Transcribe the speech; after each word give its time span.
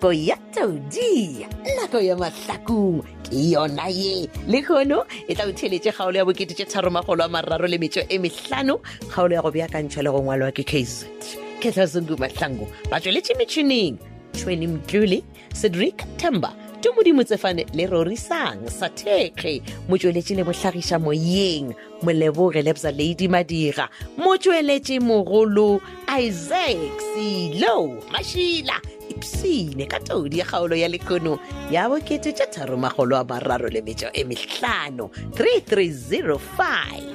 Koyato-ji, 0.00 1.44
Lakoyama-sakung, 1.76 3.04
ke 3.28 3.36
yona 3.52 3.86
ye 3.92 4.26
le 4.48 4.62
kgono 4.64 5.04
e 5.28 5.34
tla 5.34 5.44
o 5.44 5.52
theeletse 5.52 5.92
kgaolo 5.92 6.16
ya 6.16 6.24
bokete 6.24 6.56
tse 6.56 6.64
tharomagolo 6.64 7.22
a 7.22 7.28
mararo 7.28 7.68
le 7.68 7.76
metso 7.76 8.00
e 8.08 8.16
metlhano 8.16 8.80
kgaolo 9.12 9.32
ya 9.36 9.42
go 9.42 9.50
beakantšha 9.52 10.00
le 10.02 10.08
go 10.10 10.22
ngwalwa 10.24 10.50
ke 10.56 10.64
kz 10.64 11.04
ketlhasungu 11.60 12.16
mahlango 12.16 12.64
ba 12.88 12.96
tsweletse 12.96 13.36
metšhineng 13.36 14.00
tšhweni 14.40 14.66
mtlole 14.72 15.20
cedric 15.52 16.00
tember 16.16 16.52
tumodimo 16.80 17.20
tsefane 17.24 17.66
le 17.76 17.84
rorisang 17.84 18.64
sathekge 18.72 19.60
motsweletši 19.92 20.40
le 20.40 20.48
bohlagiša 20.48 20.96
moyeng 20.96 21.76
moleboge 22.00 22.64
lebza 22.64 22.88
ladi 22.88 23.28
madira 23.28 23.84
motsweletši 24.16 24.96
mogolo 25.04 25.76
isaac 26.08 26.88
selo 27.12 28.00
mašila 28.08 28.80
ipsene 29.20 29.84
ka 29.86 30.00
todi 30.00 30.38
ya 30.40 30.44
kgaolo 30.48 30.72
ya 30.80 30.88
lekono 30.88 31.36
ya 31.70 31.84
bokete 31.92 32.32
tša 32.32 32.46
tharomagolo 32.48 33.14
a 33.20 33.24
mararo 33.28 33.68
le 33.68 33.80
metšo 33.86 34.08
e 34.16 34.22
mehlano 34.24 35.04
3305 35.36 37.14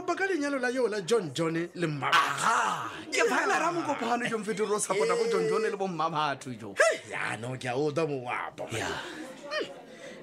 mabaka 0.01 0.27
lenyalo 0.27 0.59
la 0.61 0.69
yoo 0.69 0.89
la 0.89 1.01
john 1.01 1.31
jone 1.35 1.69
le 1.75 1.87
mmaaa 1.87 2.89
ke 3.11 3.23
fala 3.29 3.59
ra 3.59 3.69
mokopano 3.75 4.29
jo 4.31 4.39
mfeto 4.39 4.65
re 4.67 4.75
o 4.75 4.81
sapota 4.81 5.15
go 5.19 5.25
john 5.31 5.49
jone 5.49 5.67
le 5.71 5.77
bo 5.77 5.89
mma 5.89 6.11
batho 6.11 6.51
jo 6.55 6.75
yanoke 7.11 7.67
a 7.69 7.75
ota 7.75 8.07
mowapo 8.07 8.69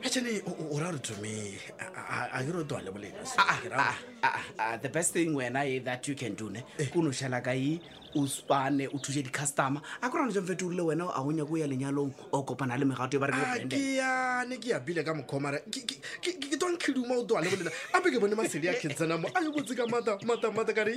ajane 0.03 0.39
hmm, 0.39 0.71
o 0.71 0.79
ra 0.79 0.91
re 0.91 0.99
tumile 0.99 1.59
the 4.81 4.89
best 4.91 5.13
thing 5.13 5.29
wena 5.35 5.63
e 5.65 5.79
that 5.79 6.07
you 6.07 6.15
can 6.15 6.33
do 6.35 6.49
ne 6.49 6.63
kono 6.93 7.11
šhela 7.11 7.43
ka 7.43 7.53
e 7.53 7.79
o 8.15 8.25
spane 8.27 8.87
o 8.87 8.97
thuse 8.97 9.23
di-customer 9.23 9.81
a 10.01 10.09
korana 10.09 10.31
jang 10.31 10.43
fete 10.47 10.63
orile 10.63 10.81
wena 10.83 11.09
a 11.15 11.21
onya 11.21 11.45
ko 11.45 11.55
ya 11.57 11.67
lenyalong 11.67 12.13
o 12.33 12.43
kopana 12.43 12.77
le 12.79 12.85
megato 12.85 13.15
e 13.15 13.19
ba 13.19 13.27
reeyane 13.27 14.57
ke 14.59 14.73
abile 14.73 15.03
ka 15.05 15.13
mokgomara 15.13 15.59
ke 16.21 16.57
tankhedumao 16.57 17.27
toa 17.27 17.41
lebolela 17.41 17.71
ape 17.93 18.11
ke 18.11 18.19
bone 18.19 18.31
masedi 18.35 18.69
a 18.69 18.73
kgetsanamo 18.73 19.27
a 19.33 19.39
ebotse 19.41 19.75
ka 19.75 19.85
matamata 19.87 20.73
kare 20.73 20.93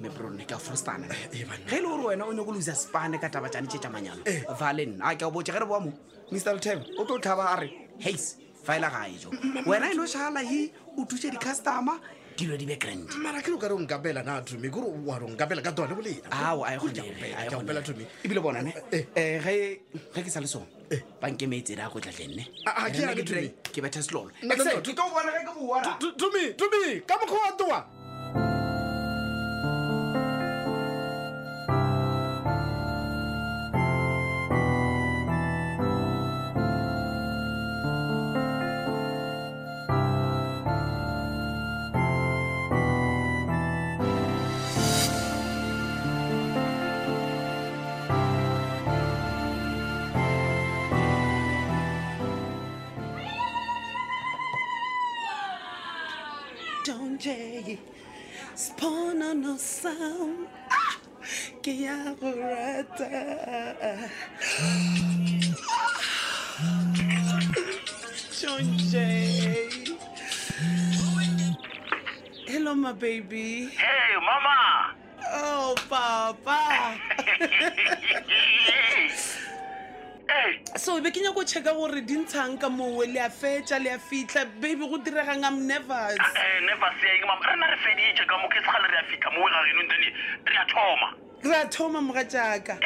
me 0.00 0.08
brone 0.14 0.44
ke 0.44 0.52
a 0.54 0.58
frostana 0.60 1.06
ge 1.08 1.16
e 1.32 1.46
le 1.70 1.80
gore 1.84 2.04
wena 2.06 2.24
o 2.28 2.32
nyako 2.36 2.52
losa 2.54 2.74
spane 2.76 3.16
ka 3.22 3.28
taba 3.34 3.48
tšane 3.48 3.64
tšetša 3.66 3.88
manyalo 3.94 4.20
eh. 4.28 4.42
valen 4.60 4.92
a 5.02 5.04
ke 5.16 5.24
a 5.24 5.30
boe 5.32 5.40
ge 5.42 5.52
re 5.56 5.64
boa 5.70 5.80
mo 5.80 5.88
mr 6.32 6.52
letab 6.56 6.80
o 6.98 7.00
tlo 7.08 7.16
tlhaba 7.18 7.44
a 7.52 7.54
re 7.64 7.68
hase 8.04 8.32
fa 8.66 8.72
ele 8.76 8.88
gae 8.94 9.16
jo 9.22 9.28
wena 9.66 9.86
e 9.92 9.94
no 9.96 10.04
šhala 10.12 10.40
he 10.50 10.60
o 10.98 11.00
thuše 11.08 11.28
di-customer 11.32 11.96
dilo 12.36 12.54
di 12.56 12.66
be 12.66 12.76
mara 13.24 13.40
ke 13.40 13.48
o 13.48 13.56
ka 13.56 13.68
o 13.72 13.78
nkapela 13.80 14.20
na 14.24 14.40
tumi 14.44 14.68
kore 14.70 14.84
wa 15.04 15.16
o 15.24 15.28
nkapela 15.32 15.64
ka 15.64 15.70
tone 15.72 15.94
bolena 15.96 16.30
ao 16.30 16.60
tumi 17.80 18.04
ebile 18.24 18.40
bonane 18.44 18.72
ge 18.92 19.06
eh. 19.16 19.40
eh, 19.46 19.80
ke 20.22 20.28
sa 20.30 20.40
le 20.40 20.46
sone 20.46 20.68
eh. 20.92 21.00
banke 21.20 21.48
me 21.48 21.60
etsedi 21.64 21.80
a 21.80 21.88
ko 21.88 21.98
tlatlenne 21.98 22.44
ah, 22.68 22.84
ah, 22.84 22.88
ke 22.92 23.80
betha 23.80 24.02
selolo 24.04 24.28
tumi 26.12 27.00
ka 27.08 27.14
mokgwa 27.16 27.38
wa 27.40 27.56
toa 27.56 27.95
spawn 58.56 59.20
on 59.22 59.44
a 59.44 59.58
sound. 59.58 60.46
Ah! 60.70 60.98
John 68.38 68.78
Jay. 68.90 69.68
Hello, 72.46 72.74
my 72.74 72.92
baby. 72.92 73.66
Hey, 73.66 74.12
mama. 74.28 74.94
Oh, 75.32 75.74
papa. 75.88 76.98
so 80.76 81.00
be 81.00 81.10
ke 81.10 81.18
nyako 81.22 81.44
check-a 81.46 81.72
gore 81.72 82.00
dintshang 82.08 82.58
ka 82.60 82.68
mowe 82.68 83.04
le 83.06 83.20
a 83.20 83.28
fetsa 83.36 83.78
le 83.82 83.90
a 83.94 83.98
fitlha 83.98 84.44
babe 84.60 84.80
go 84.90 84.98
diregang 84.98 85.44
am 85.44 85.66
nevers 85.66 86.18
eh, 86.18 86.42
eh, 86.44 86.58
nevers 86.66 86.98
yaeng 87.04 87.26
mama 87.30 87.46
re 87.50 87.56
na 87.62 87.66
re 87.74 87.78
fedie 87.86 88.12
checka 88.20 88.34
mo 88.42 88.48
ke 88.54 88.60
segale 88.66 88.88
re 88.94 88.98
a 88.98 89.04
fitlha 89.12 89.30
mowe 89.38 89.48
ga 89.54 89.62
genong 89.70 89.88
tane 89.94 90.08
re 90.50 90.56
a 90.56 90.64
thoma 90.74 91.12
re 91.42 91.52
a 91.52 91.66
thoma 91.68 92.00
moga 92.00 92.24
jaaka 92.24 92.78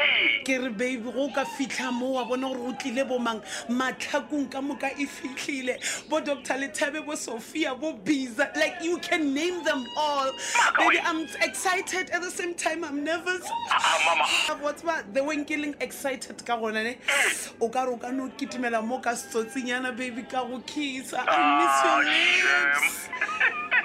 ke 0.44 0.56
re 0.62 0.69
babe 0.71 1.05
go 1.12 1.28
ka 1.33 1.44
fitlha 1.44 1.93
mo 1.93 2.11
wa 2.15 2.25
bona 2.25 2.49
gore 2.55 2.72
tlile 2.83 3.06
bo 3.09 3.19
mang 3.19 3.41
matlhakong 3.69 4.50
ka 4.50 4.61
moka 4.61 4.91
e 4.99 5.06
fitlhile 5.06 5.77
bo 6.09 6.21
dr 6.21 6.55
letabe 6.62 7.05
bo 7.06 7.15
sophia 7.15 7.75
bo 7.75 7.93
biza 7.93 8.50
like 8.56 8.77
you 8.83 8.99
can 8.99 9.33
name 9.34 9.62
them 9.65 9.84
all 9.97 10.31
baby 10.78 10.99
i'm 11.05 11.22
excited 11.49 12.10
at 12.10 12.22
the 12.22 12.31
same 12.31 12.55
time 12.55 12.84
i'm 12.84 13.05
nervous 13.05 13.43
ah, 13.44 13.59
ah, 13.71 14.47
ah, 14.50 14.59
what's 14.60 14.83
about 14.83 15.12
the 15.15 15.22
way 15.22 15.43
killing 15.44 15.75
excited 15.81 16.44
ka 16.44 16.59
gona 16.65 16.84
ne 16.89 16.97
eh. 16.97 17.33
o 17.60 17.69
ka 17.78 17.84
re 17.84 17.93
o 17.93 17.97
ka 18.06 18.10
no 18.21 18.28
kitimela 18.44 18.83
mo 18.93 18.99
ka 18.99 19.10
setsotsinyana 19.22 19.97
baby 20.03 20.22
ka 20.37 20.44
go 20.53 20.60
kisa 20.75 21.25
i 21.27 21.39
miss 21.59 21.84
your 21.87 22.81
lips 22.84 23.77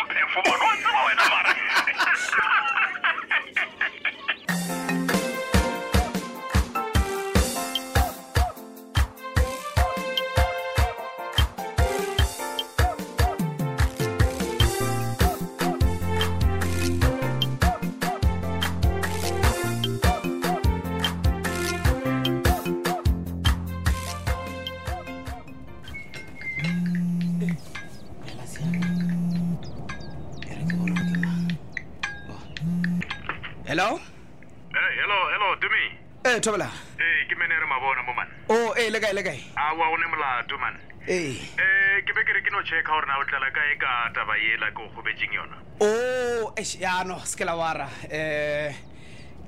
hello 33.72 33.96
hey, 33.96 34.74
eh, 34.84 34.94
hello 35.02 35.20
hello 35.34 35.50
dumi 35.62 35.86
eh 35.88 36.28
hey, 36.30 36.40
thobela 36.46 36.68
ee 37.06 37.12
ke 37.30 37.36
menere 37.42 37.66
mabona 37.74 38.02
mo 38.08 38.14
man 38.18 38.28
o 38.50 38.54
oh, 38.56 38.66
ee 38.76 38.84
eh, 38.88 38.90
le 38.96 39.00
kae 39.04 39.12
le 39.18 39.22
kae 39.28 39.36
awa 39.66 39.86
o 39.94 39.98
ne 40.02 40.08
molato 40.14 40.58
man 40.64 40.76
ee 41.08 41.40
eh 41.66 41.94
ke 42.04 42.12
be 42.18 42.26
kere 42.30 42.42
ke 42.48 42.52
no 42.56 42.62
checka 42.72 42.90
gore 42.92 43.08
na 43.12 43.18
o 43.18 43.24
tlala 43.30 43.48
e 43.68 43.78
ka 43.84 43.94
taba 44.18 44.36
yela 44.42 44.68
oh, 44.70 44.74
ke 44.80 44.84
o 44.88 44.90
gobetseng 44.98 45.38
yona 45.40 45.58
o 45.88 46.54
ano 47.00 47.18
sekela 47.32 47.56
wara 47.62 47.88
eh 48.20 48.76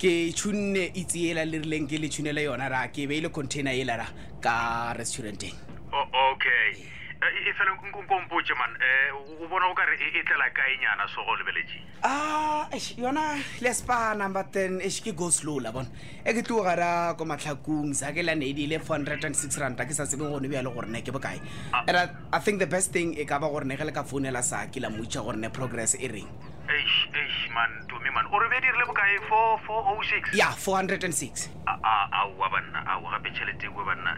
ke 0.03 0.13
tshunne 0.37 0.85
itse 1.03 1.27
ela 1.33 1.43
le 1.51 1.59
rileng 1.65 1.89
ke 1.93 1.99
le 1.99 2.07
tshunele 2.15 2.43
yona 2.47 2.69
ra 2.77 2.85
ke 2.95 3.05
beile 3.11 3.29
container 3.39 3.75
ela 3.83 3.97
ra 4.03 4.07
ka 4.45 4.57
restauranteng 5.01 5.57
oh, 5.99 6.07
okay 6.31 6.79
yeah 6.79 7.02
efela 7.31 7.71
eh, 7.71 7.79
e 7.83 7.89
nkompoje 8.03 8.53
man 8.55 8.71
um 9.15 9.45
o 9.45 9.47
bona 9.47 9.67
o 9.67 9.75
kare 9.75 9.95
e-, 9.95 10.19
e 10.19 10.23
tlela 10.23 10.45
kaenyana 10.53 11.07
sogo 11.07 11.35
lebeletše 11.37 11.79
a 12.03 12.67
ah, 12.67 12.79
yona 12.97 13.37
lespa 13.61 14.15
number 14.15 14.43
ten 14.51 14.79
eš 14.81 14.99
ke 15.01 15.13
go 15.15 15.29
slow 15.31 15.59
la 15.59 15.71
bona 15.71 15.89
e 16.25 16.33
ke 16.33 16.43
tlo 16.43 16.63
gara 16.63 17.15
ko 17.15 17.25
matlhakong 17.25 17.93
sa 17.95 18.11
ke 18.13 18.23
la 18.23 18.33
nedi 18.35 18.67
le 18.67 18.79
four 18.79 18.97
hundred 18.97 19.23
and 19.23 19.35
six 19.35 19.57
ranta 19.57 19.85
ke 19.85 19.93
sa 19.93 20.05
tsebe 20.05 20.27
gone 20.27 20.47
bjale 20.51 20.73
gore 20.73 20.87
ne 20.87 21.01
ke 21.01 21.11
bokae 21.15 21.39
ah. 21.73 21.83
and 21.87 21.97
i 22.31 22.39
think 22.39 22.59
the 22.59 22.67
best 22.67 22.91
thing 22.91 23.15
e 23.17 23.25
ka 23.25 23.39
ba 23.39 23.47
gorene 23.47 23.75
ge 23.77 23.83
le 23.85 23.91
ka 23.91 24.03
founela 24.03 24.41
sa 24.43 24.65
ke 24.67 24.83
la 24.83 24.89
mmotša 24.89 25.23
gore 25.23 25.49
progress 25.59 25.95
e 25.99 26.07
reng 26.11 26.29
eish 26.79 26.97
eish 27.23 27.43
man 27.55 27.71
tumi 27.87 28.11
man 28.11 28.27
o 28.31 28.39
re 28.39 28.49
dirile 28.59 28.85
bokae 28.89 29.19
four 29.31 29.47
four 29.67 29.81
oh 29.93 29.99
six 30.11 30.35
ya 30.43 30.51
four 30.65 30.75
hundred 30.77 31.03
and 31.03 31.15
six 31.23 31.49
aowa 31.67 32.51
banna 32.57 32.85
ao 32.95 33.01
gape 33.15 33.29
tšhelete 33.35 33.69
kue 33.75 33.89
banna 33.91 34.17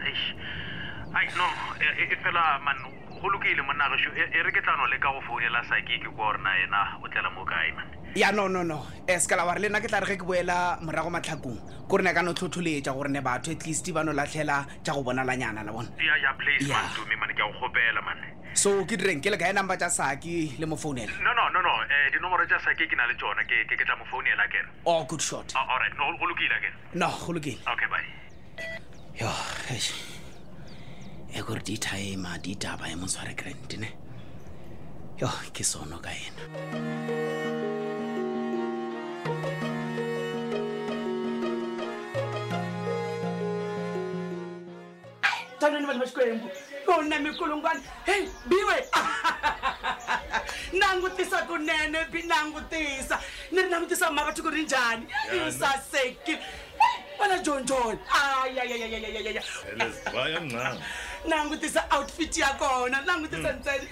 ai 1.14 1.26
no 1.36 1.46
e, 1.80 2.02
e, 2.02 2.08
e 2.10 2.16
fela 2.22 2.58
man 2.64 2.76
go 3.12 3.28
lokile 3.28 3.62
monagešo 3.62 4.10
e, 4.16 4.22
e 4.34 4.42
re 4.42 4.50
ke 4.50 4.60
tlano 4.64 4.86
le 4.90 4.98
ka 4.98 5.12
go 5.12 5.20
founela 5.28 5.62
sakeke 5.68 6.08
kwa 6.14 6.32
gorena 6.32 6.50
ena 6.64 6.98
o 7.02 7.06
tlela 7.08 7.30
mo 7.34 7.44
kae 7.44 7.72
man 7.76 7.86
ya 8.16 8.30
no 8.32 8.48
no 8.48 8.62
no 8.62 8.86
sekala 9.06 9.44
wa 9.46 9.54
re 9.54 9.60
le 9.60 9.68
nna 9.68 9.80
ke 9.80 9.88
tla 9.88 10.00
re 10.00 10.06
ge 10.06 10.16
ke 10.20 10.26
boela 10.26 10.78
morago 10.82 11.10
matlhakong 11.10 11.88
ko 11.88 11.96
rene 11.96 12.12
ka 12.14 12.22
no 12.22 12.32
tlhotlholetsa 12.32 12.94
gorene 12.94 13.22
batho 13.22 13.52
at 13.52 13.66
least 13.66 13.92
ba 13.92 14.02
no 14.02 14.12
latlhela 14.12 14.66
tja 14.82 14.92
go 14.92 15.02
bonalanyana 15.02 15.62
la 15.64 15.72
bone 15.72 15.88
ya 16.00 16.16
ya 16.16 16.32
place 16.34 16.66
yeah. 16.66 16.82
mantume 16.82 17.16
mane 17.20 17.32
ke 17.34 17.40
a 17.42 17.46
go 17.52 17.54
gopela 17.66 18.02
mane 18.02 18.34
so 18.56 18.84
ke 18.84 18.98
direng 18.98 19.22
ke 19.22 19.30
le 19.30 19.38
kae 19.38 19.52
number 19.52 19.76
tsa 19.76 19.88
saki 19.88 20.56
le 20.58 20.66
mo 20.66 20.76
founela 20.76 21.22
no 21.22 21.30
no 21.38 21.48
no 21.54 21.60
no 21.62 21.72
eh 21.86 22.10
di 22.12 22.18
nomoro 22.18 22.42
tsa 22.50 22.58
saki 22.66 22.86
ke 22.90 22.96
na 22.98 23.06
le 23.06 23.14
tsona 23.14 23.44
ke 23.46 23.62
ke 23.72 23.84
tla 23.86 23.94
mo 23.94 24.04
founela 24.10 24.48
kena 24.50 24.68
oh 24.90 25.04
good 25.04 25.20
shot 25.22 25.54
uh, 25.54 25.64
all 25.70 25.78
right 25.78 25.94
no 25.96 26.10
go 26.18 26.26
lokile 26.32 26.58
kena 26.58 26.76
no 27.06 27.12
go 27.26 27.38
lokile 27.38 27.62
okay 27.74 27.88
bye 27.94 28.04
yo 29.22 29.32
hey 29.70 29.80
e 31.30 31.40
gore 31.42 31.60
di 31.62 31.76
thaema 31.78 32.36
di 32.38 32.56
taba 32.56 32.86
e 32.86 32.94
motshware 32.94 33.34
grant 33.34 33.74
ne 33.78 33.96
yo 35.18 35.28
ke 35.52 35.64
sono 35.64 35.98
ka 35.98 36.10
ena 36.10 36.42
ona 46.96 47.18
mikulungwana 47.18 47.80
he 48.06 48.28
biwe 48.48 48.76
nangutisa 50.80 51.42
kunene 51.46 52.04
bi 52.10 52.22
nangutisa 52.24 53.20
ni 53.52 53.62
ri 53.62 53.68
nangutisa 53.68 54.10
ma 54.12 54.24
vathi 54.24 54.40
ku 54.42 54.48
ri 54.50 54.62
njhani 54.62 55.06
isasekile 55.46 56.38
vana 57.18 57.38
jonjoni 57.44 57.98
ayaaa 58.16 60.78
nangutisa 61.26 61.86
outfit 61.90 62.36
yakhona 62.38 63.00
nangutisa 63.02 63.48
hmm. 63.48 63.58
ntsena 63.60 63.84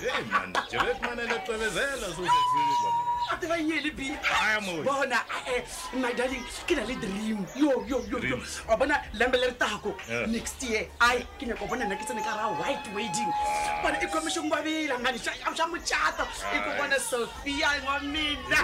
Hey 0.00 0.24
man, 0.30 0.52
Jared 0.70 1.00
man 1.02 1.20
anaxelezela 1.20 2.00
so 2.06 2.22
sesizwa. 2.24 2.92
Ativa 3.32 3.56
yeli 3.56 3.90
bi. 3.90 4.08
Aya 4.42 4.60
mo. 4.60 4.82
Bona 4.82 5.20
eh 5.46 5.62
my 5.94 6.12
darling, 6.12 6.42
ke 6.66 6.74
na 6.76 6.82
le 6.84 6.96
dream. 6.96 7.46
Yo 7.56 7.70
yo 7.86 8.02
yo 8.10 8.18
yo. 8.18 8.36
Wa 8.68 8.76
bona 8.76 8.98
lembe 9.14 9.38
le 9.38 9.46
ritako 9.54 9.94
next 10.26 10.60
year. 10.62 10.88
Ai 11.00 11.22
ke 11.38 11.46
nyaka 11.46 11.64
bona 11.64 11.84
nna 11.86 11.96
ke 11.96 12.04
tsene 12.04 12.20
ka 12.26 12.34
ra 12.36 12.48
white 12.60 12.84
wedding. 12.92 13.30
Ah. 13.32 13.80
Bona 13.82 14.02
e 14.02 14.06
komisho 14.10 14.42
ngwabila 14.44 14.98
ngani 14.98 15.18
sha 15.18 15.32
sha 15.56 15.66
muchato. 15.66 16.26
E 16.52 16.58
ko 16.60 16.70
bona 16.76 16.98
Sophia 17.00 17.70
ngwa 17.80 18.00
mina. 18.02 18.58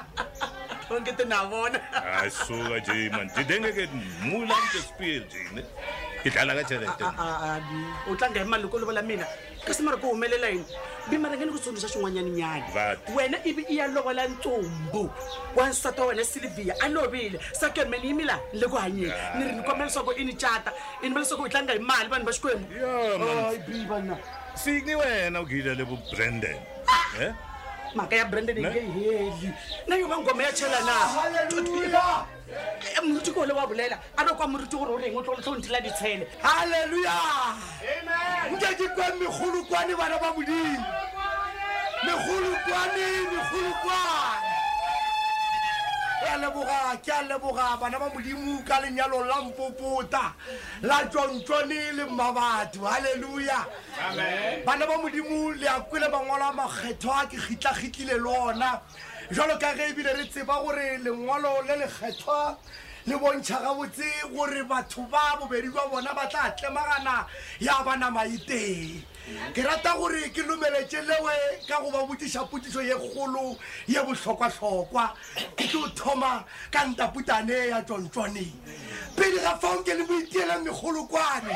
Onke 0.92 1.12
tena 1.16 1.46
bona. 1.50 1.80
Ay 2.20 2.30
suka 2.30 2.76
nje 2.84 3.08
man. 3.10 3.28
Didenge 3.36 3.72
ke 3.72 3.88
mula 4.22 4.54
nje 4.68 4.82
spirit 4.84 5.32
ne. 5.54 5.64
ke 6.30 6.34
dlala 6.38 6.52
ka 6.58 6.62
tšhelete 6.66 7.02
u 7.06 7.06
ah, 7.06 7.22
ah, 7.22 7.36
ah, 7.54 8.14
tlanga 8.18 8.42
hi 8.42 8.46
mali 8.50 8.62
loko 8.66 8.78
lovola 8.82 8.98
mina 9.02 9.26
kasi 9.64 9.80
mara 9.86 9.94
ku 9.96 10.10
humelela 10.12 10.48
yini 10.50 10.64
bimaranga 11.10 11.46
ni 11.46 11.54
ku 11.54 11.60
tsundzuxa 11.62 11.86
xin'wanyaninyana 11.92 12.66
wena 13.16 13.38
ivi 13.48 13.62
e 13.62 13.74
i 13.78 13.78
e 13.78 13.78
ya 13.78 13.86
lovola 13.96 14.22
ntsumbu 14.34 15.02
wansati 15.58 16.00
wa 16.02 16.06
wena 16.10 16.24
silvia 16.32 16.74
a 16.82 16.86
lovile 16.94 17.38
sakeme 17.60 17.96
yimila 18.02 18.36
ni 18.52 18.58
le 18.60 18.66
ku 18.72 18.76
hanyeni 18.82 19.12
ni 19.38 19.42
ri 19.46 19.52
ni 19.54 19.62
kombe 19.66 19.86
leswaku 19.86 20.12
i 20.18 20.24
ni 20.26 20.34
cata 20.42 20.70
i 21.02 21.06
ni 21.08 21.14
va 21.14 21.22
leswaku 21.22 21.46
i 21.46 21.50
tlanga 21.54 21.72
hi 21.76 21.80
e 21.82 21.86
mali 21.90 22.08
vanhu 22.14 22.26
va 22.28 22.32
xikwembu 22.36 22.66
bivanna 23.68 24.16
sini 24.62 24.94
wena 25.02 25.38
u 25.42 25.46
gila 25.50 25.72
le 25.78 25.84
vu 25.90 25.94
branden 26.14 26.58
eh? 27.26 27.32
maka 27.96 28.14
ya 28.20 28.24
brandon 28.28 28.54
nge 28.56 28.80
heli 28.94 29.48
na 29.88 29.96
yoma 29.96 30.16
ngoma 30.18 30.42
ya 30.44 30.52
chela 30.52 30.80
na 30.88 30.94
eh, 32.86 33.02
moruti 33.04 33.32
ko 33.34 33.42
le 33.46 33.52
wa 33.54 33.66
bolela 33.66 33.96
a 34.18 34.22
re 34.24 34.32
kwa 34.36 34.46
moruti 34.46 34.76
gore 34.78 34.92
o 34.94 34.98
reng 35.00 35.16
o 35.16 35.22
tlo 35.24 35.34
o 35.52 35.54
ntlela 35.58 35.80
ditshele 35.82 36.24
halleluja 36.42 37.16
nke 38.52 38.68
ke 38.78 38.86
kwa 38.94 39.06
megolokwane 39.18 39.94
bana 39.98 40.16
ba 40.22 40.28
modimo 40.36 40.78
megolokwane 42.06 43.06
megolokwane 43.34 44.55
ke 46.26 46.26
a 46.32 46.38
leboga 46.38 46.96
ke 47.02 47.08
a 47.08 47.22
leboga 47.28 47.78
bana 47.80 47.98
ba 47.98 48.10
modimo 48.10 48.62
ka 48.66 48.80
lenyalo 48.80 49.24
la 49.26 49.42
mpopota 49.42 50.34
la 50.82 50.98
tsontsone 51.06 51.92
le 51.96 52.04
mmabatho 52.06 52.84
halleluja 52.84 53.64
bana 54.64 54.86
ba 54.86 54.96
modimo 54.98 55.52
le 55.54 55.66
akwele 55.68 56.08
mangwalo 56.08 56.44
a 56.44 56.52
makgetho 56.52 57.10
a 57.10 57.26
ke 57.28 57.36
kgitlagitlile 57.38 58.18
lona 58.18 58.80
jalo 59.30 59.58
ka 59.58 59.74
ge 59.76 59.88
ebile 59.90 60.12
re 60.16 60.24
tseba 60.26 60.54
gore 60.62 60.98
lengwalo 60.98 61.62
le 61.66 61.76
lekgethwa 61.84 62.58
le 63.06 63.14
bontšha 63.16 63.58
gabotse 63.62 64.06
gore 64.32 64.62
batho 64.64 65.02
ba 65.10 65.36
bobedi 65.40 65.68
ba 65.70 65.88
bona 65.90 66.14
ba 66.14 66.26
tla 66.28 66.50
tlemagana 66.50 67.26
ya 67.60 67.82
bana 67.84 68.10
maiteng 68.10 68.98
e 68.98 69.02
ke 69.54 69.62
rata 69.62 69.94
gore 69.98 70.28
ke 70.30 70.42
lomeletse 70.46 71.00
lewe 71.02 71.32
ka 71.66 71.80
go 71.82 71.90
ba 71.90 72.06
botsisa 72.06 72.44
potiso 72.46 72.80
ye 72.82 72.94
kgolo 72.94 73.58
ye 73.88 73.98
botlhokwatlhokwa 74.00 75.14
ke 75.56 75.64
tlo 75.66 75.88
thoma 75.96 76.44
ka 76.70 76.84
ntaputane 76.86 77.50
ya 77.68 77.82
tsontsone 77.82 78.52
pele 79.16 79.38
ga 79.42 79.58
fao 79.58 79.82
ke 79.82 79.94
le 79.98 80.04
boitielang 80.06 80.62
megolokwane 80.64 81.50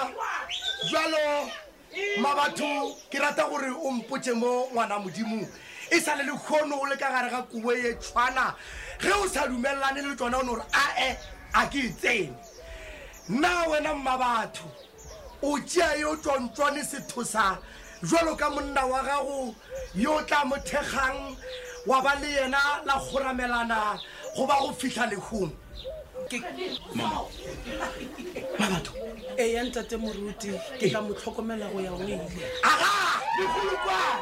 jalo 0.91 1.51
mabatho 2.21 2.95
ke 3.11 3.19
rata 3.19 3.43
gore 3.49 3.71
o 3.75 3.91
mpotse 3.91 4.31
mo 4.33 4.69
ngwana 4.71 4.99
modimo 5.03 5.43
e 5.91 5.99
sale 5.99 6.23
le 6.23 6.31
kgono 6.31 6.79
o 6.79 6.85
le 6.85 6.95
ka 6.95 7.09
gare 7.11 7.29
ga 7.29 7.43
kuo 7.43 7.73
e 7.75 7.95
tshwana 7.99 8.55
ge 9.01 9.11
o 9.11 9.27
sa 9.27 9.47
dumelelane 9.47 9.99
le 10.01 10.15
tsona 10.15 10.37
o 10.39 10.43
ne 10.43 10.47
gore 10.49 10.63
ae 10.71 11.17
a 11.53 11.67
ke 11.67 11.79
itsene 11.89 12.33
nna 13.29 13.63
wena 13.69 13.93
mma 13.93 14.17
batho 14.17 14.69
o 15.41 15.59
tea 15.59 15.95
yo 15.99 16.15
tswantswane 16.15 16.83
sethosa 16.83 17.57
jalo 18.03 18.35
ka 18.35 18.49
monna 18.49 18.85
wa 18.85 19.01
gago 19.03 19.55
yo 19.95 20.13
o 20.13 20.21
tla 20.21 20.45
mothekgang 20.45 21.35
wa 21.87 22.01
ba 22.01 22.15
le 22.21 22.27
yena 22.27 22.81
la 22.85 22.93
goramelana 22.99 23.99
go 24.35 24.45
ba 24.45 24.55
go 24.61 24.73
fitlha 24.73 25.05
lehumo 25.09 25.53
mabatho 28.59 28.93
eya 29.37 29.63
ntate 29.63 29.97
moruti 29.97 30.53
ke 30.79 30.89
tla 30.89 31.01
motlhokomela 31.01 31.71
go 31.73 31.79
ya 31.81 31.91
oile 31.91 32.29
aa 32.63 33.21
dgolokwane 33.37 34.17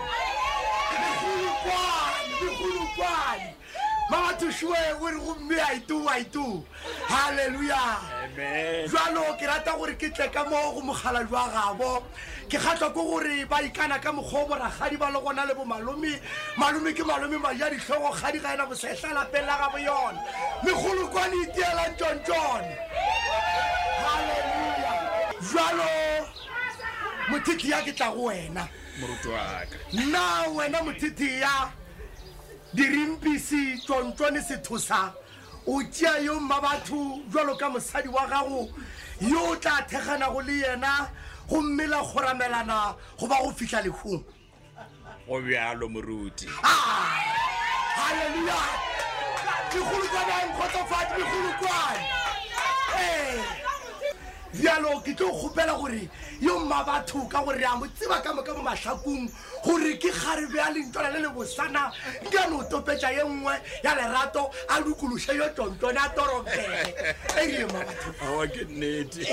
dgolokwane 1.11 2.33
dgolokwane 2.55 3.53
mama 4.09 4.33
tushue 4.37 4.75
o 5.01 5.09
re 5.09 5.17
gomme 5.19 5.59
a 5.59 5.73
itu 5.75 5.95
a 6.07 6.17
itu 6.19 6.63
halleluja 7.07 7.97
jalo 8.87 9.35
ke 9.37 9.45
rata 9.47 9.73
gore 9.77 9.95
ke 9.99 10.13
tle 10.15 10.27
ka 10.31 10.43
mo 10.47 10.55
go 10.55 10.81
mogaladi 10.81 11.29
wa 11.31 11.47
gabo 11.51 12.03
ke 12.47 12.55
kgatlhwa 12.57 12.93
ko 12.93 13.03
gore 13.03 13.45
ba 13.49 13.57
ikana 13.61 13.99
ka 13.99 14.11
mokgwa 14.15 14.43
o 14.43 14.45
boragadi 14.47 14.97
ba 14.97 15.11
le 15.11 15.19
gona 15.19 15.43
le 15.47 15.53
bo 15.55 15.65
malomi 15.65 16.13
malome 16.57 16.93
ke 16.95 17.03
malome 17.03 17.35
maja 17.37 17.69
ditlhogo 17.69 18.15
kgadi 18.15 18.39
ga 18.39 18.53
ena 18.55 18.65
bosehla 18.65 19.09
lapeng 19.13 19.45
la 19.45 19.55
gabo 19.59 19.77
yona 19.77 20.19
megolo 20.63 21.07
kwane 21.11 21.35
itielang 21.43 21.95
tsontsono 21.99 22.71
halleluja 24.07 24.95
jalo 25.51 25.91
mothiti 27.29 27.69
ya 27.75 27.83
ke 27.83 27.91
tla 27.93 28.07
go 28.15 28.31
wena 28.31 28.67
moruto 29.03 29.35
nna 29.93 30.47
wena 30.55 30.79
mothiti 30.81 31.39
ya 31.43 31.67
dirimpisi 32.73 33.77
tsontsone 33.79 34.41
sethosa 34.41 35.13
o 35.65 35.81
tšea 35.83 36.19
yo 36.25 36.39
mma 36.39 36.61
batho 36.61 37.21
jalo 37.33 37.55
ka 37.55 37.69
mosadi 37.69 38.07
wa 38.09 38.27
gago 38.27 38.69
yo 39.21 39.51
o 39.51 39.55
tla 39.55 39.81
thekganago 39.87 40.41
le 40.41 40.53
yena 40.61 41.09
gomme 41.49 41.87
la 41.87 42.01
kgoramelana 42.03 42.95
goba 43.19 43.35
go 43.43 43.51
fitlha 43.51 43.81
lehong 43.81 44.23
go 45.27 45.41
bjalo 45.41 45.87
moruti 45.89 46.47
halleluja 47.97 48.59
megolokwanang 49.71 50.49
kgotsofatse 50.55 51.15
megolokwane 51.19 52.05
ee 52.99 53.66
bjalo 54.59 54.99
ke 55.05 55.13
tlo 55.15 55.29
kgopela 55.31 55.73
gore 55.79 56.09
yo 56.41 56.59
mma 56.59 56.83
batho 56.83 57.29
ka 57.29 57.43
gore 57.45 57.61
a 57.63 57.77
mo 57.77 57.85
tseba 57.87 58.21
ka 58.21 58.33
moka 58.33 58.53
mo 58.53 58.63
mahlakong 58.63 59.29
gore 59.65 59.97
ke 60.01 60.09
kgarebe 60.11 60.57
ya 60.57 60.69
lentona 60.73 61.09
le 61.11 61.19
le 61.21 61.29
bosana 61.29 61.91
nke 62.23 62.49
no 62.49 62.63
topetša 62.65 63.11
ye 63.11 63.23
nngwe 63.23 63.53
ya 63.83 63.95
lerato 63.95 64.49
a 64.69 64.81
dukološe 64.81 65.35
yo 65.37 65.49
tontone 65.55 65.97
a 65.99 66.09
torokele 66.09 66.95
ee 67.37 67.65
ke 68.47 68.65
nnete 68.65 69.27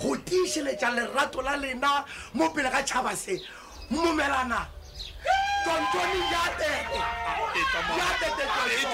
go 0.00 0.16
tiišeletša 0.16 0.90
lerato 0.94 1.42
la 1.42 1.56
lena 1.56 2.04
mo 2.34 2.48
pele 2.50 2.70
ga 2.70 2.82
tšhaba 2.82 3.16
se 3.16 3.42
mmomelana 3.90 4.79
Tontoni 5.64 6.20
ya 6.32 6.44
tete. 6.56 7.00
Ya 8.00 8.08
tete 8.20 8.44
tontoni. 8.48 8.84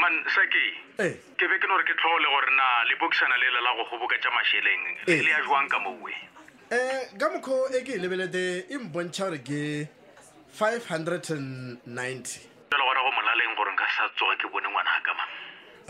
man 0.00 0.24
saki 0.32 0.68
eh 1.04 1.12
ke 1.36 1.44
be 1.52 1.56
ke 1.60 1.68
no 1.68 1.76
re 1.76 1.84
ke 1.84 1.92
tlhole 2.00 2.24
gore 2.32 2.48
na 2.48 2.68
le 2.88 2.96
boxana 2.96 3.36
le 3.36 3.48
la 3.60 3.72
go 3.76 3.84
goboka 3.92 4.16
tsa 4.16 4.32
masheleng 4.32 4.96
eh. 5.04 5.20
le 5.20 5.28
ya 5.28 5.36
joang 5.44 5.68
ka 5.68 5.76
mowe 5.84 6.08
eh 6.72 7.12
ga 7.12 7.28
mokho 7.28 7.68
e 7.76 7.84
ke 7.84 8.00
e 8.00 8.00
lebelete 8.00 8.72
e 8.72 8.76
mbontsha 8.80 9.28
re 9.36 9.44
ke 9.44 9.84
590 10.56 12.72
tlo 12.72 12.84
gore 12.88 13.00
go 13.04 13.12
molaleng 13.20 13.52
gore 13.52 13.68
nka 13.76 13.84
sa 13.84 14.08
tsoga 14.16 14.32
ke 14.40 14.48
bone 14.48 14.64
ngwana 14.72 14.96
ka 15.04 15.12
mang 15.12 15.28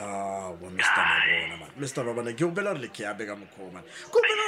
ah 0.02 0.50
bo 0.59 0.66
mr 0.75 1.02
mabona 1.06 1.56
man 1.62 1.70
mr 1.78 2.02
mabona 2.02 2.35
ke 2.35 2.42
o 2.42 2.50
bela 2.50 2.75
re 2.75 2.90
le 2.90 2.90
ke 2.90 3.06
ya 3.06 3.14
be 3.14 3.23
ga 3.23 3.38
mokho 3.38 3.70
man 3.70 3.87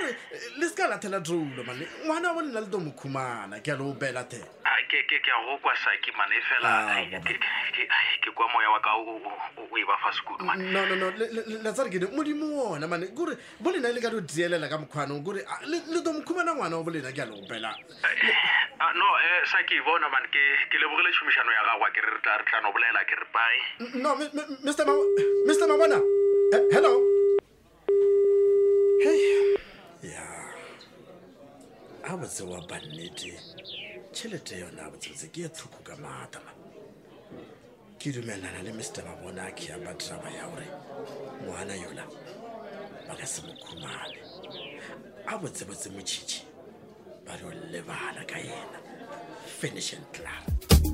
re 0.02 0.16
le 0.59 0.66
se 0.68 0.75
ka 0.75 0.87
lathela 0.88 1.21
drolo 1.21 1.62
mane 1.64 1.85
ngwana 2.04 2.32
wa 2.35 2.42
nna 2.42 2.61
le 2.61 2.68
to 2.71 2.78
mokhumana 2.78 3.61
ke 3.62 3.68
a 3.73 3.76
le 3.78 3.82
o 3.87 3.92
bela 3.94 4.23
tela 4.26 4.71
ke 4.90 4.99
ke 5.09 5.18
go 5.25 5.54
kwa 5.62 5.73
saki 5.85 6.11
mane 6.18 6.37
fela 6.49 6.68
ah, 6.68 7.18
ke 8.23 8.30
kwa 8.35 8.47
moya 8.52 8.68
wa 8.75 8.80
ka 8.82 8.92
o 8.99 9.02
e 9.80 9.85
ba 9.88 9.97
fa 10.02 10.11
sekudu 10.12 10.44
mane 10.44 10.73
no 10.73 10.80
no 10.85 12.14
modimo 12.16 12.47
wona 12.61 12.87
mane 12.90 13.14
kore 13.16 13.35
bolena 13.62 13.88
e 13.88 13.92
le 13.94 14.00
ka 14.00 14.11
to 14.11 14.21
dielela 14.21 14.68
ka 14.68 14.78
mokgwanong 14.82 15.23
kore 15.25 15.40
le 15.71 15.99
to 16.02 16.11
mokhumana 16.12 16.52
ngwana 16.59 16.76
wa 16.76 16.85
bolena 16.85 17.14
ke 17.14 17.21
a 17.23 17.26
le 17.26 17.32
o 17.32 17.44
eh, 17.47 18.37
ah, 18.82 18.92
no 18.92 19.06
eh 19.25 19.40
sa 19.49 19.62
ke 19.64 19.78
e 19.80 19.85
bona 19.87 20.11
man 20.12 20.25
ke 20.35 20.42
ke 20.68 20.76
lebogile 20.82 21.11
tšhomišano 21.14 21.50
ya 21.54 21.62
gagwa 21.71 21.88
ke 21.94 22.00
re 22.02 22.11
re 22.11 22.21
tla 22.26 22.35
re 22.37 22.44
tla 22.44 22.73
bolela 22.75 23.00
ke 23.06 23.14
re 23.16 23.26
bye 23.32 23.61
no 24.02 24.11
mr 24.66 25.66
mabona 25.71 25.99
eh, 26.52 26.62
hello 26.75 26.92
hey 29.02 29.41
a 32.04 32.16
botse 32.16 32.42
wa 32.42 32.59
bannete 32.66 33.32
tšhelete 34.12 34.59
yone 34.59 34.80
a 34.82 34.90
botsebotse 34.90 35.28
ke 35.30 35.44
e 35.47 35.49
tlhoko 35.49 35.82
ka 35.85 35.94
maatama 35.97 36.50
ke 37.99 38.11
dumelana 38.12 38.62
le 38.62 38.73
mr 38.73 39.02
ba 39.06 39.14
bona 39.23 39.47
a 39.47 39.52
kheang 39.52 39.85
ba 39.85 39.94
traba 39.94 40.30
ya 40.30 40.47
gore 40.50 40.66
ngwana 41.47 41.75
yola 41.75 42.04
ba 43.09 43.14
ka 43.14 43.26
se 43.26 43.42
mokhumane 43.42 44.18
a 45.26 45.38
botsebotse 45.38 45.90
motšhitšhi 45.94 46.42
ba 47.25 47.35
re 47.38 47.44
o 47.47 47.50
lebala 47.71 48.26
ka 48.26 48.38
yena 48.38 48.78
finishing 49.61 50.02
club 50.12 50.91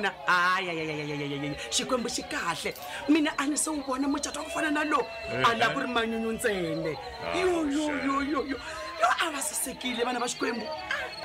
vona 0.00 0.12
ayayayayayayayaya 0.26 1.52
xikwembu 1.76 2.08
xi 2.08 2.22
kahle 2.22 2.74
mina 3.08 3.30
a 3.38 3.46
ni 3.46 3.56
se 3.56 3.70
wu 3.70 3.80
vona 3.82 4.06
mucato 4.08 4.38
wa 4.40 4.44
ku 4.44 4.50
fana 4.50 4.70
na 4.70 4.84
lowu 4.84 5.06
a 5.28 5.54
na 5.56 5.68
ku 5.74 5.80
ri 5.80 5.86
manyunyu 5.86 6.32
ntsene 6.40 6.96
ah, 6.96 7.36
yoyoyoyoyo 7.36 8.56
yo 8.56 9.08
a 9.24 9.30
va 9.30 9.38
sasekile 9.42 10.04
vana 10.04 10.18
va 10.18 10.26
xikwembu 10.28 10.64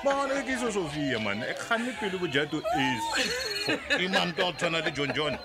marekiso 0.03 0.72
sofia 0.72 1.20
mani 1.20 1.44
ekgani 1.44 1.91
pele 2.00 2.17
bojato 2.17 2.58
es 2.77 3.72
i 4.00 4.08
manto 4.08 4.51
tshwana 4.51 4.79
le 4.84 4.91
jonjone 4.91 5.39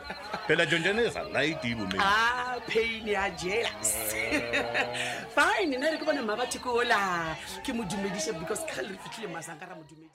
phela 0.47 0.67
jonjone 0.67 1.03
e 1.07 1.11
sa 1.11 1.23
laiti 1.23 1.75
bome 1.75 1.99
a 1.99 2.09
ah, 2.09 2.59
pain 2.67 3.07
ya 3.09 3.31
jelas 3.31 4.15
eh. 4.15 4.65
fine 5.37 5.79
nna 5.79 5.91
re 5.91 5.99
ke 5.99 6.05
bona 6.05 6.23
mabathiko 6.23 6.73
ola 6.83 7.37
ke 7.63 7.71
modumedise 7.73 8.33
because 8.43 8.63
kgale 8.67 8.89
re 8.91 8.99
fitlhile 9.05 9.29
masanka 9.33 9.67
ra 9.71 9.75
modumedi 9.79 10.11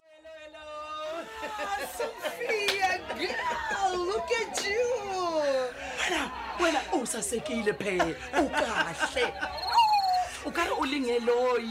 Sophia, 1.95 3.01
girl, 3.15 3.97
look 4.05 4.29
at 4.41 4.63
you. 4.63 4.81
oh, 5.13 5.69
Wena, 6.03 6.31
wena 6.59 6.81
usasekile 7.01 7.73
phela, 7.73 8.07
ukahle. 8.41 9.31
o 10.45 10.51
kare 10.51 10.71
o 10.77 10.85
lengeloimara 10.85 11.65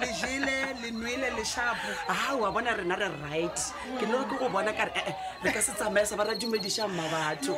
lejele 0.00 0.80
lenwele 0.82 1.30
leshabo 1.36 1.90
aa 2.08 2.50
bona 2.50 2.74
rena 2.76 2.96
re 2.96 3.08
right 3.30 3.60
ke 4.00 4.06
no 4.08 4.24
ke 4.24 4.38
go 4.38 4.48
bona 4.48 4.72
kare 4.72 4.90
e-e 4.96 5.08
eh, 5.08 5.08
eh, 5.08 5.44
re 5.44 5.52
ka 5.52 5.60
se 5.62 5.72
tsamaya 5.72 6.06
sa 6.06 6.16
ba 6.16 6.24
ra 6.24 6.34
dumedišangma 6.34 7.02
batho 7.12 7.56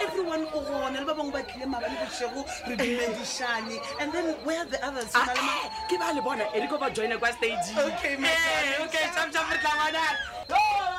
everyone 0.00 0.46
o 0.54 0.60
gona 0.60 0.98
le 1.00 1.04
ba 1.06 1.14
bangwe 1.14 1.32
ba 1.32 1.42
tlile 1.42 1.66
mabale 1.66 1.94
bosego 2.04 2.44
re 2.66 2.74
dumedišane 2.76 3.78
and 4.00 4.12
then 4.12 4.34
where 4.44 4.64
the 4.64 4.80
others 4.86 5.14
ah, 5.14 5.28
eh, 5.30 5.70
ke 5.86 5.98
ba 5.98 6.10
le 6.14 6.20
bona 6.22 6.44
e 6.54 6.58
le 6.60 6.66
ko 6.66 6.78
ba 6.78 6.90
joine 6.90 7.16
kwa 7.18 7.30
stageokay 7.32 8.16
hey, 8.16 8.18
okay, 8.18 8.84
okay. 8.84 9.06
Jump, 9.14 9.32
jump, 9.32 9.48
jump, 9.50 9.62
jump, 9.62 9.96
jump. 10.48 10.58
Oh! 10.58 10.93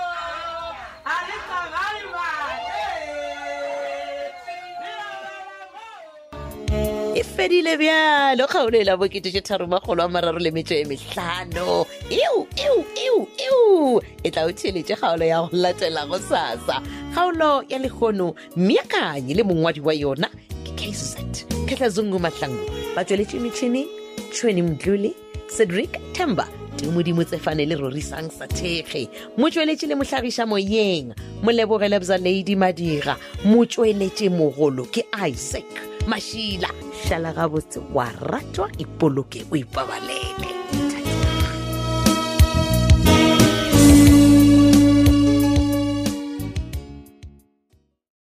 e 7.18 7.24
fedile 7.24 7.74
bjalo 7.78 8.46
kgaolo 8.48 8.78
e 8.78 8.84
la 8.84 8.98
bokete 8.98 9.32
tše 9.32 9.42
tharomagolo 9.42 10.04
a 10.04 10.08
mararo 10.08 10.38
le 10.40 10.52
metso 10.52 10.74
e 10.74 10.84
mehlano 10.86 11.86
eo 12.10 14.02
e 14.24 14.28
tla 14.32 14.44
o 14.46 14.52
theletše 14.52 14.96
kgaolo 14.96 15.26
ya 15.26 15.40
go 15.42 15.50
latela 15.54 16.06
go 16.06 16.20
sasa 16.20 16.82
kgaolo 17.14 17.64
ya 17.70 17.78
lekgono 17.80 18.36
mmeakanyi 18.58 19.34
le 19.34 19.44
mongwadi 19.44 19.80
wa 19.80 19.94
yona 19.94 20.28
ke 20.68 20.72
kazat 20.76 21.46
ketlazungu 21.68 22.20
mahlangu 22.20 22.66
ba 22.96 23.06
tsweletše 23.08 23.40
metšhineng 23.40 23.88
tšhweni 24.36 24.62
mdlole 24.62 25.12
cedric 25.50 25.96
temba 26.14 26.44
teng 26.86 26.94
modimo 26.94 27.26
tsefane 27.26 27.66
le 27.66 27.74
rorisang 27.82 28.30
sa 28.30 28.46
thekge 28.46 29.10
motsweletše 29.42 29.90
le 29.90 29.96
mohlagiša 29.98 30.46
moyeng 30.46 31.08
molebogele 31.42 31.98
bza 31.98 32.22
ladi 32.22 32.54
madira 32.54 33.18
motsweletše 33.50 34.30
mogolo 34.30 34.86
ke 34.94 35.02
isaac 35.26 35.66
mašila 36.06 36.70
šala 37.08 37.34
gabotse 37.34 37.82
wa 37.90 38.06
ratwa 38.30 38.70
ipoloke 38.78 39.42
o 39.52 39.56
ipabalele 39.58 40.55